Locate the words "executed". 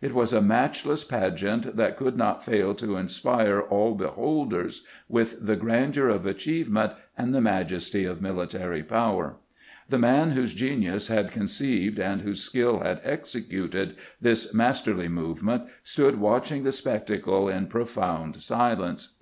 13.04-13.96